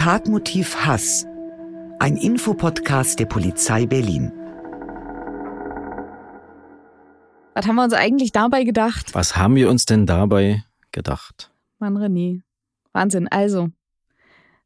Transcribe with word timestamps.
Tatmotiv 0.00 0.76
Hass. 0.76 1.26
Ein 1.98 2.16
Infopodcast 2.16 3.20
der 3.20 3.26
Polizei 3.26 3.84
Berlin. 3.84 4.32
Was 7.54 7.66
haben 7.66 7.74
wir 7.74 7.84
uns 7.84 7.92
eigentlich 7.92 8.32
dabei 8.32 8.64
gedacht? 8.64 9.14
Was 9.14 9.36
haben 9.36 9.56
wir 9.56 9.68
uns 9.68 9.84
denn 9.84 10.06
dabei 10.06 10.64
gedacht? 10.90 11.52
Mann, 11.80 11.98
René. 11.98 12.40
Wahnsinn. 12.94 13.28
Also, 13.28 13.68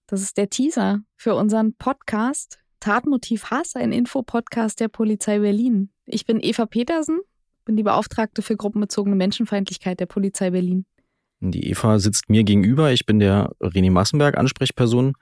das 0.06 0.22
ist 0.22 0.36
der 0.36 0.50
Teaser 0.50 1.00
für 1.16 1.34
unseren 1.34 1.74
Podcast 1.74 2.60
Tatmotiv 2.78 3.50
Hass, 3.50 3.74
ein 3.74 3.90
Infopodcast 3.90 4.78
der 4.78 4.86
Polizei 4.86 5.40
Berlin. 5.40 5.90
Ich 6.06 6.26
bin 6.26 6.38
Eva 6.40 6.64
Petersen, 6.66 7.18
bin 7.64 7.74
die 7.74 7.82
Beauftragte 7.82 8.40
für 8.40 8.56
gruppenbezogene 8.56 9.16
Menschenfeindlichkeit 9.16 9.98
der 9.98 10.06
Polizei 10.06 10.50
Berlin. 10.50 10.86
Die 11.50 11.70
Eva 11.70 11.98
sitzt 11.98 12.30
mir 12.30 12.44
gegenüber. 12.44 12.92
Ich 12.92 13.06
bin 13.06 13.18
der 13.18 13.50
René 13.60 13.90
Massenberg, 13.90 14.36
Ansprechperson 14.36 15.14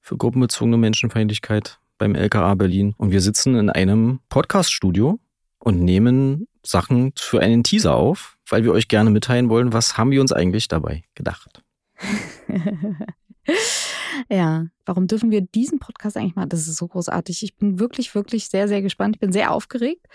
für 0.00 0.16
gruppenbezogene 0.16 0.76
Menschenfeindlichkeit 0.76 1.78
beim 1.98 2.14
LKA 2.14 2.54
Berlin. 2.54 2.94
Und 2.96 3.10
wir 3.12 3.20
sitzen 3.20 3.54
in 3.56 3.70
einem 3.70 4.20
Podcaststudio 4.28 5.20
und 5.58 5.80
nehmen 5.80 6.46
Sachen 6.64 7.12
für 7.16 7.40
einen 7.40 7.62
Teaser 7.62 7.94
auf, 7.94 8.36
weil 8.48 8.64
wir 8.64 8.72
euch 8.72 8.88
gerne 8.88 9.10
mitteilen 9.10 9.48
wollen, 9.48 9.72
was 9.72 9.96
haben 9.96 10.10
wir 10.10 10.20
uns 10.20 10.32
eigentlich 10.32 10.68
dabei 10.68 11.04
gedacht. 11.14 11.62
ja, 14.28 14.66
warum 14.86 15.06
dürfen 15.06 15.30
wir 15.30 15.40
diesen 15.40 15.78
Podcast 15.78 16.16
eigentlich 16.16 16.34
machen? 16.34 16.48
Das 16.48 16.66
ist 16.66 16.76
so 16.76 16.86
großartig. 16.86 17.42
Ich 17.42 17.56
bin 17.56 17.78
wirklich, 17.78 18.14
wirklich 18.14 18.48
sehr, 18.48 18.68
sehr 18.68 18.82
gespannt. 18.82 19.16
Ich 19.16 19.20
bin 19.20 19.32
sehr 19.32 19.52
aufgeregt. 19.52 20.06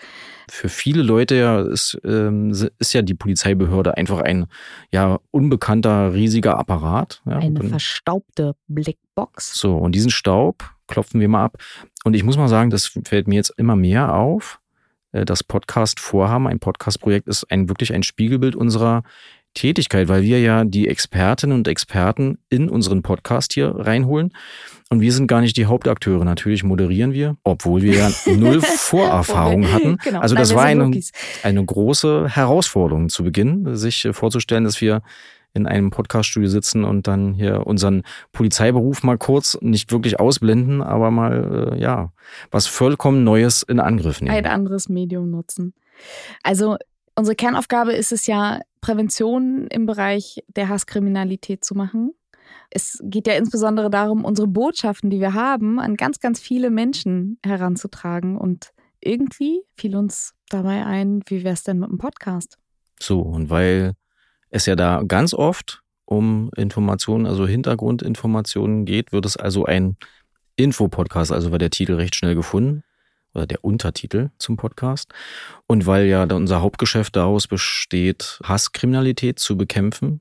Für 0.50 0.68
viele 0.68 1.02
Leute 1.02 1.36
ja 1.36 1.62
ist, 1.62 1.98
ähm, 2.04 2.50
ist 2.50 2.92
ja 2.92 3.02
die 3.02 3.14
Polizeibehörde 3.14 3.96
einfach 3.96 4.20
ein 4.20 4.46
ja 4.90 5.18
unbekannter 5.30 6.12
riesiger 6.14 6.58
Apparat. 6.58 7.22
Ja, 7.26 7.38
Eine 7.38 7.62
verstaubte 7.62 8.54
Blackbox. 8.68 9.54
So, 9.58 9.76
und 9.76 9.94
diesen 9.94 10.10
Staub 10.10 10.70
klopfen 10.86 11.20
wir 11.20 11.28
mal 11.28 11.44
ab. 11.44 11.58
Und 12.04 12.14
ich 12.14 12.22
muss 12.22 12.36
mal 12.36 12.48
sagen, 12.48 12.70
das 12.70 12.92
fällt 13.04 13.28
mir 13.28 13.34
jetzt 13.34 13.52
immer 13.56 13.76
mehr 13.76 14.14
auf. 14.14 14.60
Äh, 15.12 15.24
das 15.24 15.42
Podcast-Vorhaben, 15.42 16.46
ein 16.46 16.60
Podcast-Projekt 16.60 17.28
ist 17.28 17.50
ein, 17.50 17.68
wirklich 17.68 17.92
ein 17.92 18.02
Spiegelbild 18.02 18.54
unserer 18.56 19.02
Tätigkeit, 19.56 20.08
weil 20.08 20.22
wir 20.22 20.40
ja 20.40 20.64
die 20.64 20.86
Expertinnen 20.86 21.56
und 21.56 21.66
Experten 21.66 22.38
in 22.48 22.68
unseren 22.68 23.02
Podcast 23.02 23.54
hier 23.54 23.74
reinholen. 23.74 24.32
Und 24.88 25.00
wir 25.00 25.12
sind 25.12 25.26
gar 25.26 25.40
nicht 25.40 25.56
die 25.56 25.66
Hauptakteure. 25.66 26.24
Natürlich 26.24 26.62
moderieren 26.62 27.12
wir, 27.12 27.36
obwohl 27.42 27.82
wir 27.82 27.94
ja 27.94 28.10
null 28.26 28.60
Vorerfahrung 28.60 29.72
hatten. 29.72 29.96
Genau. 30.04 30.20
Also 30.20 30.36
das 30.36 30.50
Nein, 30.50 30.78
war 30.78 30.86
eine, 30.86 31.00
eine 31.42 31.64
große 31.64 32.28
Herausforderung 32.28 33.08
zu 33.08 33.24
Beginn, 33.24 33.74
sich 33.76 34.08
vorzustellen, 34.12 34.62
dass 34.62 34.80
wir 34.80 35.02
in 35.54 35.66
einem 35.66 35.90
Podcaststudio 35.90 36.50
sitzen 36.50 36.84
und 36.84 37.08
dann 37.08 37.32
hier 37.32 37.66
unseren 37.66 38.02
Polizeiberuf 38.32 39.02
mal 39.02 39.16
kurz 39.16 39.56
nicht 39.62 39.90
wirklich 39.90 40.20
ausblenden, 40.20 40.82
aber 40.82 41.10
mal 41.10 41.72
äh, 41.72 41.80
ja 41.80 42.12
was 42.50 42.66
vollkommen 42.66 43.24
Neues 43.24 43.62
in 43.62 43.80
Angriff 43.80 44.20
nehmen. 44.20 44.36
Ein 44.36 44.46
anderes 44.46 44.90
Medium 44.90 45.30
nutzen. 45.30 45.72
Also 46.42 46.76
unsere 47.16 47.34
Kernaufgabe 47.34 47.92
ist 47.92 48.12
es 48.12 48.26
ja, 48.26 48.60
Prävention 48.80 49.66
im 49.68 49.86
Bereich 49.86 50.44
der 50.46 50.68
Hasskriminalität 50.68 51.64
zu 51.64 51.74
machen. 51.74 52.12
Es 52.70 53.00
geht 53.02 53.26
ja 53.26 53.34
insbesondere 53.34 53.90
darum, 53.90 54.24
unsere 54.24 54.46
Botschaften, 54.46 55.10
die 55.10 55.20
wir 55.20 55.34
haben, 55.34 55.80
an 55.80 55.96
ganz, 55.96 56.20
ganz 56.20 56.38
viele 56.38 56.70
Menschen 56.70 57.38
heranzutragen. 57.44 58.36
Und 58.36 58.72
irgendwie 59.00 59.62
fiel 59.76 59.96
uns 59.96 60.34
dabei 60.48 60.84
ein, 60.84 61.22
wie 61.26 61.42
wäre 61.42 61.54
es 61.54 61.64
denn 61.64 61.78
mit 61.78 61.90
dem 61.90 61.98
Podcast? 61.98 62.58
So, 63.00 63.20
und 63.20 63.50
weil 63.50 63.94
es 64.50 64.66
ja 64.66 64.76
da 64.76 65.02
ganz 65.06 65.34
oft 65.34 65.82
um 66.04 66.50
Informationen, 66.56 67.26
also 67.26 67.46
Hintergrundinformationen 67.46 68.84
geht, 68.84 69.10
wird 69.10 69.26
es 69.26 69.36
also 69.36 69.64
ein 69.64 69.96
Infopodcast, 70.54 71.32
also 71.32 71.50
war 71.50 71.58
der 71.58 71.70
Titel 71.70 71.94
recht 71.94 72.14
schnell 72.14 72.34
gefunden 72.34 72.84
oder 73.36 73.46
der 73.46 73.64
Untertitel 73.64 74.30
zum 74.38 74.56
Podcast. 74.56 75.12
Und 75.66 75.86
weil 75.86 76.06
ja 76.06 76.24
unser 76.24 76.60
Hauptgeschäft 76.62 77.14
daraus 77.14 77.46
besteht, 77.46 78.40
Hasskriminalität 78.42 79.38
zu 79.38 79.56
bekämpfen, 79.56 80.20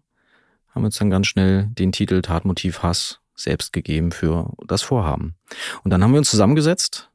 haben 0.70 0.84
wir 0.84 0.88
uns 0.88 0.98
dann 0.98 1.10
ganz 1.10 1.28
schnell 1.28 1.68
den 1.72 1.92
Titel 1.92 2.22
Tatmotiv 2.22 2.84
Hass 2.84 3.22
selbst 3.34 3.74
gegeben 3.74 4.12
für 4.12 4.54
das 4.68 4.82
Vorhaben. 4.82 5.36
Und 5.84 5.92
dann 5.92 6.04
haben 6.04 6.12
wir 6.12 6.20
uns 6.20 6.30
zusammengesetzt 6.30 7.10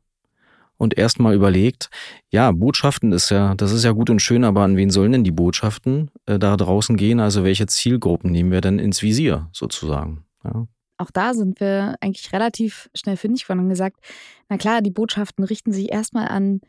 und 0.77 0.97
erstmal 0.97 1.35
überlegt, 1.35 1.91
ja, 2.31 2.51
Botschaften 2.53 3.13
ist 3.13 3.31
ja, 3.31 3.55
das 3.55 3.73
ist 3.73 3.85
ja 3.85 3.93
gut 3.93 4.09
und 4.09 4.21
schön, 4.21 4.45
aber 4.45 4.63
an 4.63 4.77
wen 4.77 4.91
sollen 4.91 5.13
denn 5.13 5.25
die 5.25 5.31
Botschaften 5.31 6.11
äh, 6.25 6.39
da 6.39 6.57
draußen 6.57 6.97
gehen? 6.97 7.21
Also 7.21 7.45
welche 7.45 7.67
Zielgruppen 7.67 8.31
nehmen 8.31 8.51
wir 8.51 8.63
denn 8.63 8.79
ins 8.79 9.03
Visier 9.03 9.49
sozusagen? 9.53 10.25
Ja 10.43 10.67
auch 11.01 11.11
da 11.11 11.35
sind 11.35 11.61
wir 11.61 11.97
eigentlich 12.01 12.33
relativ 12.33 12.91
schnell 12.95 13.17
fündig 13.17 13.45
geworden 13.45 13.61
und 13.61 13.69
gesagt, 13.69 13.99
na 14.49 14.59
klar, 14.59 14.83
die 14.83 14.91
Botschaften 14.91 15.45
richten 15.45 15.73
sich 15.73 15.91
erstmal 15.91 16.29
an 16.29 16.61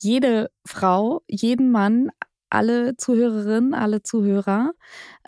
jede 0.00 0.50
Frau, 0.66 1.22
jeden 1.28 1.70
Mann, 1.70 2.10
alle 2.50 2.96
Zuhörerinnen, 2.96 3.74
alle 3.74 4.02
Zuhörer, 4.02 4.72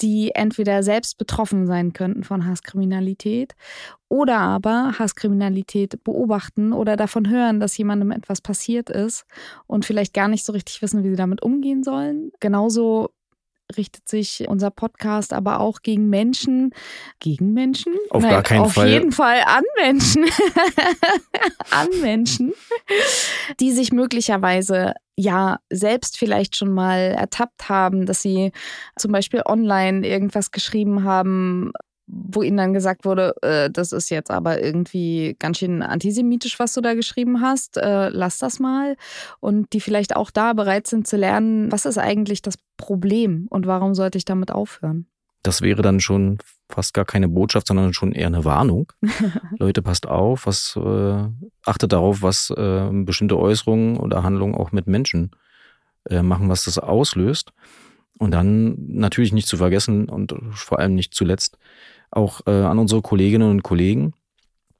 die 0.01 0.31
entweder 0.35 0.83
selbst 0.83 1.19
betroffen 1.19 1.67
sein 1.67 1.93
könnten 1.93 2.23
von 2.23 2.47
Hasskriminalität 2.47 3.55
oder 4.09 4.39
aber 4.39 4.93
Hasskriminalität 4.99 6.05
beobachten 6.05 6.73
oder 6.73 6.97
davon 6.97 7.29
hören, 7.29 7.59
dass 7.59 7.77
jemandem 7.77 8.13
etwas 8.13 8.41
passiert 8.41 8.91
ist 8.91 9.25
und 9.67 9.85
vielleicht 9.85 10.15
gar 10.15 10.29
nicht 10.29 10.45
so 10.45 10.53
richtig 10.53 10.83
wissen, 10.83 11.03
wie 11.03 11.11
sie 11.11 11.17
damit 11.17 11.43
umgehen 11.43 11.83
sollen. 11.83 12.31
Genauso 12.39 13.11
richtet 13.77 14.09
sich 14.09 14.47
unser 14.49 14.71
Podcast 14.71 15.33
aber 15.33 15.61
auch 15.61 15.83
gegen 15.83 16.09
Menschen. 16.09 16.73
Gegen 17.21 17.53
Menschen? 17.53 17.95
Auf 18.11 18.23
Nein, 18.23 18.31
gar 18.31 18.43
keinen 18.43 18.61
auf 18.61 18.75
Fall. 18.75 18.87
Auf 18.87 18.93
jeden 18.93 19.13
Fall 19.13 19.41
an 19.45 19.65
Menschen. 19.81 20.25
an 21.71 21.89
Menschen, 22.01 22.53
die 23.61 23.73
sich 23.73 23.93
möglicherweise 23.93 24.95
ja 25.17 25.59
selbst 25.71 26.19
vielleicht 26.19 26.57
schon 26.57 26.73
mal 26.73 27.15
ertappt 27.17 27.69
haben, 27.69 28.07
dass 28.07 28.23
sie 28.23 28.53
zum 28.97 29.13
Beispiel 29.13 29.43
online 29.47 30.07
irgendwas 30.07 30.51
geschrieben 30.51 31.05
haben, 31.05 31.73
wo 32.07 32.43
ihnen 32.43 32.57
dann 32.57 32.73
gesagt 32.73 33.05
wurde, 33.05 33.35
äh, 33.43 33.71
das 33.71 33.93
ist 33.93 34.11
jetzt 34.11 34.31
aber 34.31 34.63
irgendwie 34.63 35.37
ganz 35.39 35.59
schön 35.59 35.83
antisemitisch, 35.83 36.59
was 36.59 36.73
du 36.73 36.81
da 36.81 36.95
geschrieben 36.95 37.41
hast, 37.41 37.77
äh, 37.77 38.09
lass 38.11 38.39
das 38.39 38.61
mal. 38.61 38.97
Und 39.41 39.73
die 39.73 39.81
vielleicht 39.81 40.15
auch 40.15 40.31
da 40.31 40.53
bereit 40.53 40.87
sind 40.87 41.07
zu 41.07 41.17
lernen, 41.17 41.71
was 41.73 41.85
ist 41.85 41.99
eigentlich 41.99 42.43
das 42.43 42.57
Problem 42.77 43.47
und 43.51 43.67
warum 43.67 43.95
sollte 43.95 44.19
ich 44.19 44.25
damit 44.25 44.53
aufhören? 44.53 45.07
Das 45.43 45.63
wäre 45.63 45.83
dann 45.83 46.01
schon 46.01 46.39
fast 46.69 46.93
gar 46.93 47.05
keine 47.05 47.29
Botschaft, 47.29 47.69
sondern 47.69 47.93
schon 47.93 48.13
eher 48.13 48.27
eine 48.27 48.45
Warnung. 48.45 48.93
Leute, 49.59 49.83
passt 49.83 50.07
auf, 50.07 50.47
was 50.47 50.77
äh, 50.77 51.29
achtet 51.65 51.93
darauf, 51.93 52.23
was 52.23 52.51
äh, 52.51 52.89
bestimmte 52.93 53.39
Äußerungen 53.39 53.97
oder 53.97 54.23
Handlungen 54.23 54.55
auch 54.55 54.73
mit 54.73 54.87
Menschen 54.87 55.31
äh, 56.09 56.23
machen, 56.23 56.49
was 56.49 56.65
das 56.65 56.79
auslöst. 56.79 57.53
Und 58.19 58.31
dann 58.33 58.75
natürlich 58.89 59.33
nicht 59.33 59.47
zu 59.47 59.59
vergessen 59.59 60.09
und 60.09 60.35
vor 60.53 60.79
allem 60.79 60.95
nicht 60.95 61.15
zuletzt 61.15 61.59
auch 62.11 62.41
äh, 62.47 62.51
an 62.51 62.79
unsere 62.79 63.03
Kolleginnen 63.03 63.51
und 63.51 63.63
Kollegen 63.63 64.15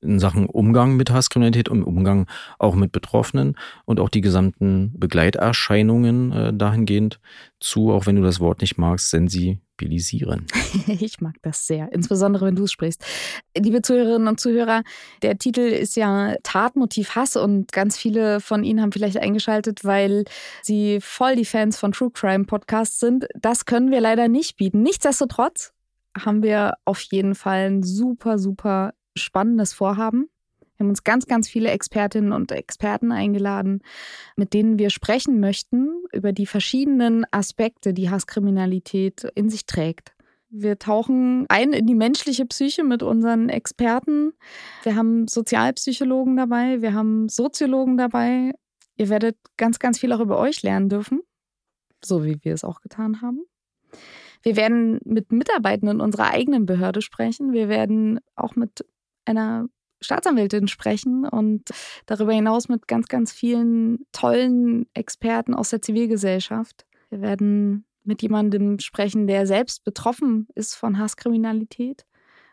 in 0.07 0.19
Sachen 0.19 0.47
Umgang 0.47 0.97
mit 0.97 1.11
Hasskriminalität 1.11 1.69
und 1.69 1.83
Umgang 1.83 2.27
auch 2.59 2.75
mit 2.75 2.93
Betroffenen 2.93 3.57
und 3.85 4.01
auch 4.01 4.09
die 4.09 4.21
gesamten 4.21 4.93
Begleiterscheinungen 4.99 6.33
äh, 6.33 6.55
dahingehend 6.55 7.21
zu, 7.61 7.93
auch 7.93 8.07
wenn 8.07 8.17
du 8.17 8.23
das 8.23 8.41
Wort 8.41 8.61
nicht 8.61 8.79
magst, 8.79 9.11
sensibilisieren. 9.11 10.47
Ich 10.89 11.21
mag 11.21 11.35
das 11.43 11.67
sehr, 11.67 11.91
insbesondere 11.93 12.47
wenn 12.47 12.55
du 12.55 12.65
es 12.65 12.73
sprichst. 12.73 13.05
Liebe 13.57 13.83
Zuhörerinnen 13.83 14.29
und 14.29 14.39
Zuhörer, 14.39 14.83
der 15.23 15.39
Titel 15.39 15.61
ist 15.61 15.97
ja 15.97 16.37
Tatmotiv 16.43 17.15
Hass 17.15 17.37
und 17.37 17.73
ganz 17.73 17.97
viele 17.97 18.41
von 18.41 18.63
Ihnen 18.63 18.81
haben 18.81 18.93
vielleicht 18.93 19.19
eingeschaltet, 19.19 19.85
weil 19.85 20.25
sie 20.63 20.99
voll 21.01 21.35
die 21.35 21.45
Fans 21.45 21.79
von 21.79 21.93
True 21.93 22.11
Crime 22.13 22.45
Podcasts 22.45 23.01
sind. 23.01 23.27
Das 23.35 23.65
können 23.65 23.91
wir 23.91 24.01
leider 24.01 24.29
nicht 24.29 24.57
bieten. 24.57 24.83
Nichtsdestotrotz 24.83 25.73
haben 26.25 26.43
wir 26.43 26.75
auf 26.85 27.01
jeden 27.01 27.35
Fall 27.35 27.71
ein 27.71 27.83
super, 27.83 28.39
super 28.39 28.95
spannendes 29.17 29.73
Vorhaben. 29.73 30.29
Wir 30.77 30.85
haben 30.85 30.91
uns 30.91 31.05
ganz, 31.05 31.27
ganz 31.27 31.49
viele 31.49 31.71
Expertinnen 31.71 32.33
und 32.33 32.53
Experten 32.53 33.11
eingeladen, 33.11 33.81
mit 34.37 34.53
denen 34.53 34.79
wir 34.79 34.91
sprechen 34.91 35.41
möchten 35.41 36.03
über 36.13 36.33
die 36.33 36.47
verschiedenen 36.47 37.25
Aspekte, 37.31 37.95
die 37.95 38.11
Hasskriminalität 38.11 39.27
in 39.35 39.49
sich 39.49 39.65
trägt. 39.65 40.13
Wir 40.49 40.79
tauchen 40.79 41.47
ein 41.49 41.73
in 41.73 41.87
die 41.87 41.95
menschliche 41.95 42.47
Psyche 42.47 42.85
mit 42.85 43.03
unseren 43.03 43.49
Experten. 43.49 44.33
Wir 44.83 44.97
haben 44.97 45.27
Sozialpsychologen 45.29 46.37
dabei, 46.37 46.83
wir 46.83 46.93
haben 46.93 47.29
Soziologen 47.29 47.97
dabei. 47.97 48.53
Ihr 48.97 49.09
werdet 49.09 49.37
ganz, 49.57 49.79
ganz 49.79 49.99
viel 49.99 50.13
auch 50.13 50.21
über 50.21 50.39
euch 50.39 50.63
lernen 50.63 50.89
dürfen, 50.89 51.21
so 52.05 52.25
wie 52.25 52.39
wir 52.43 52.55
es 52.55 52.65
auch 52.65 52.81
getan 52.81 53.23
haben. 53.23 53.45
Wir 54.47 54.55
werden 54.55 55.01
mit 55.05 55.33
Mitarbeitenden 55.33 56.01
unserer 56.01 56.31
eigenen 56.31 56.67
Behörde 56.67 57.03
sprechen. 57.03 57.53
Wir 57.53 57.69
werden 57.69 58.21
auch 58.37 58.55
mit 58.55 58.87
einer 59.25 59.67
Staatsanwältin 60.01 60.69
sprechen 60.69 61.27
und 61.27 61.63
darüber 62.07 62.33
hinaus 62.33 62.69
mit 62.69 62.87
ganz, 62.87 63.09
ganz 63.09 63.33
vielen 63.33 64.07
tollen 64.13 64.87
Experten 64.95 65.53
aus 65.53 65.71
der 65.71 65.83
Zivilgesellschaft. 65.83 66.87
Wir 67.11 67.23
werden 67.23 67.87
mit 68.05 68.23
jemandem 68.23 68.79
sprechen, 68.79 69.27
der 69.27 69.49
selbst 69.49 69.83
betroffen 69.83 70.47
ist 70.55 70.77
von 70.77 70.97
Hasskriminalität 70.97 72.07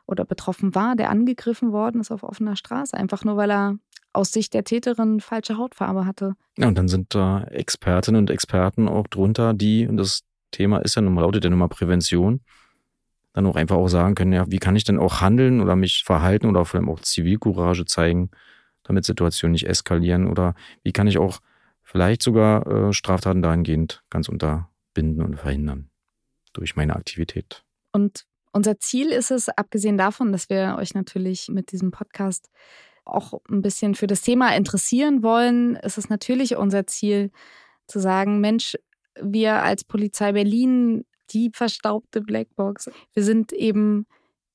oder 0.07 0.25
betroffen 0.25 0.73
war, 0.73 0.95
der 0.95 1.11
angegriffen 1.11 1.71
worden 1.73 2.01
ist 2.01 2.09
auf 2.09 2.23
offener 2.23 2.55
Straße, 2.55 2.97
einfach 2.97 3.23
nur 3.23 3.37
weil 3.37 3.51
er 3.51 3.77
aus 4.13 4.31
Sicht 4.31 4.55
der 4.55 4.63
Täterin 4.63 5.19
falsche 5.19 5.59
Hautfarbe 5.59 6.07
hatte. 6.07 6.33
Ja, 6.57 6.69
und 6.69 6.75
dann 6.75 6.87
sind 6.87 7.13
da 7.13 7.43
Expertinnen 7.43 8.17
und 8.17 8.31
Experten 8.31 8.87
auch 8.87 9.05
drunter, 9.05 9.53
die, 9.53 9.85
und 9.85 9.97
das 9.97 10.23
Thema 10.53 10.77
ist 10.77 10.95
ja 10.95 11.01
nun 11.01 11.13
mal, 11.13 11.21
lautet 11.21 11.43
ja 11.43 11.49
nun 11.49 11.59
mal 11.59 11.67
Prävention, 11.67 12.41
dann 13.33 13.45
auch 13.45 13.55
einfach 13.55 13.75
auch 13.75 13.89
sagen 13.89 14.15
können, 14.15 14.31
ja, 14.31 14.49
wie 14.49 14.59
kann 14.59 14.75
ich 14.75 14.85
denn 14.85 14.99
auch 14.99 15.19
handeln 15.19 15.59
oder 15.59 15.75
mich 15.75 16.03
verhalten 16.05 16.47
oder 16.47 16.63
vor 16.63 16.79
allem 16.79 16.89
auch 16.89 17.01
Zivilcourage 17.01 17.85
zeigen, 17.85 18.29
damit 18.83 19.05
Situationen 19.05 19.53
nicht 19.53 19.67
eskalieren 19.67 20.27
oder 20.27 20.55
wie 20.83 20.93
kann 20.93 21.07
ich 21.07 21.17
auch 21.17 21.39
vielleicht 21.81 22.21
sogar 22.21 22.67
äh, 22.67 22.93
Straftaten 22.93 23.41
dahingehend 23.41 24.03
ganz 24.09 24.29
unterbinden 24.29 25.23
und 25.23 25.35
verhindern 25.35 25.89
durch 26.53 26.75
meine 26.75 26.95
Aktivität. 26.95 27.63
Und 27.91 28.25
unser 28.51 28.79
Ziel 28.79 29.09
ist 29.09 29.31
es, 29.31 29.49
abgesehen 29.49 29.97
davon, 29.97 30.31
dass 30.31 30.49
wir 30.49 30.77
euch 30.79 30.93
natürlich 30.93 31.49
mit 31.49 31.71
diesem 31.71 31.91
Podcast 31.91 32.49
auch 33.05 33.41
ein 33.49 33.61
bisschen 33.61 33.95
für 33.95 34.07
das 34.07 34.21
Thema 34.21 34.55
interessieren 34.55 35.23
wollen, 35.23 35.75
ist 35.77 35.97
es 35.97 36.09
natürlich 36.09 36.55
unser 36.55 36.87
Ziel 36.87 37.31
zu 37.87 37.99
sagen, 37.99 38.39
Mensch, 38.39 38.77
wir 39.21 39.63
als 39.63 39.83
Polizei 39.83 40.31
Berlin, 40.31 41.05
die 41.31 41.51
verstaubte 41.53 42.21
Blackbox, 42.21 42.89
wir 43.13 43.23
sind 43.23 43.51
eben 43.53 44.05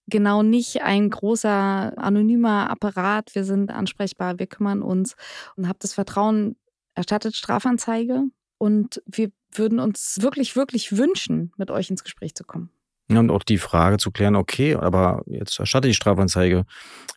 genau 0.08 0.42
nicht 0.42 0.82
ein 0.82 1.10
großer 1.10 1.92
anonymer 1.96 2.70
Apparat. 2.70 3.34
Wir 3.34 3.44
sind 3.44 3.70
ansprechbar, 3.70 4.38
wir 4.38 4.46
kümmern 4.46 4.82
uns 4.82 5.16
und 5.56 5.68
habt 5.68 5.84
das 5.84 5.94
Vertrauen, 5.94 6.56
erstattet 6.94 7.36
Strafanzeige 7.36 8.24
und 8.58 9.02
wir 9.06 9.30
würden 9.52 9.78
uns 9.78 10.18
wirklich, 10.20 10.56
wirklich 10.56 10.96
wünschen, 10.96 11.52
mit 11.56 11.70
euch 11.70 11.90
ins 11.90 12.04
Gespräch 12.04 12.34
zu 12.34 12.44
kommen. 12.44 12.70
Und 13.10 13.30
auch 13.30 13.42
die 13.42 13.58
Frage 13.58 13.96
zu 13.96 14.10
klären, 14.10 14.36
okay, 14.36 14.74
aber 14.74 15.22
jetzt 15.26 15.58
erstatte 15.58 15.88
ich 15.88 15.96
Strafanzeige. 15.96 16.66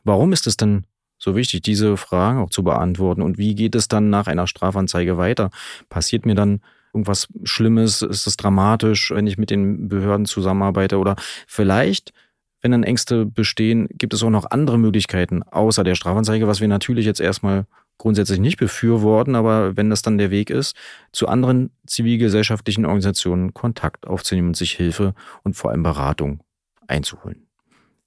Warum 0.06 0.32
ist 0.32 0.48
es 0.48 0.56
denn 0.56 0.86
so 1.18 1.36
wichtig, 1.36 1.62
diese 1.62 1.98
Fragen 1.98 2.40
auch 2.40 2.50
zu 2.50 2.64
beantworten? 2.64 3.22
Und 3.22 3.38
wie 3.38 3.56
geht 3.56 3.76
es 3.76 3.90
dann 3.90 4.10
nach 4.10 4.28
einer 4.28 4.48
Strafanzeige 4.48 5.18
weiter? 5.18 5.50
Passiert 5.90 6.26
mir 6.26 6.36
dann 6.36 6.62
irgendwas 6.94 7.28
Schlimmes? 7.44 8.02
Ist 8.02 8.28
es 8.28 8.38
dramatisch, 8.38 9.12
wenn 9.12 9.28
ich 9.28 9.38
mit 9.38 9.50
den 9.50 9.88
Behörden 9.88 10.26
zusammenarbeite? 10.26 10.98
Oder 10.98 11.16
vielleicht, 11.48 12.14
wenn 12.62 12.72
dann 12.72 12.84
Ängste 12.84 13.26
bestehen, 13.26 13.88
gibt 13.92 14.14
es 14.14 14.24
auch 14.24 14.30
noch 14.30 14.52
andere 14.52 14.78
Möglichkeiten 14.78 15.44
außer 15.44 15.84
der 15.84 15.96
Strafanzeige, 15.96 16.48
was 16.48 16.62
wir 16.62 16.68
natürlich 16.68 17.06
jetzt 17.06 17.22
erstmal 17.22 17.66
grundsätzlich 17.98 18.40
nicht 18.40 18.58
befürworten, 18.58 19.36
aber 19.36 19.78
wenn 19.78 19.92
das 19.92 20.02
dann 20.02 20.18
der 20.18 20.32
Weg 20.32 20.50
ist, 20.50 20.76
zu 21.12 21.28
anderen 21.28 21.70
zivilgesellschaftlichen 21.86 22.86
Organisationen 22.86 23.54
Kontakt 23.54 24.08
aufzunehmen 24.08 24.50
und 24.50 24.58
sich 24.58 24.72
Hilfe 24.72 25.14
und 25.44 25.56
vor 25.56 25.70
allem 25.70 25.84
Beratung 25.84 26.42
einzuholen. 26.88 27.48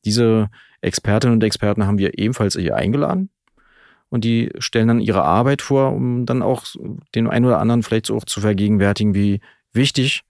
Diese 0.04 0.50
Expertinnen 0.80 1.34
und 1.34 1.44
Experten 1.44 1.86
haben 1.86 1.98
wir 1.98 2.18
ebenfalls 2.18 2.56
hier 2.56 2.76
eingeladen 2.76 3.30
und 4.14 4.22
die 4.22 4.52
stellen 4.58 4.86
dann 4.86 5.00
ihre 5.00 5.24
Arbeit 5.24 5.60
vor, 5.60 5.92
um 5.92 6.24
dann 6.24 6.40
auch 6.40 6.66
den 7.16 7.26
einen 7.26 7.46
oder 7.46 7.58
anderen 7.58 7.82
vielleicht 7.82 8.12
auch 8.12 8.24
zu 8.24 8.40
vergegenwärtigen, 8.40 9.12
wie 9.12 9.40
wichtig 9.72 10.22